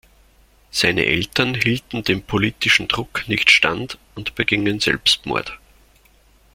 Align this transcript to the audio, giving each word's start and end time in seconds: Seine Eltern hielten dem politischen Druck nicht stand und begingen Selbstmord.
Seine 0.71 1.05
Eltern 1.05 1.53
hielten 1.53 2.03
dem 2.03 2.23
politischen 2.23 2.87
Druck 2.87 3.25
nicht 3.27 3.51
stand 3.51 3.99
und 4.15 4.33
begingen 4.33 4.79
Selbstmord. 4.79 5.59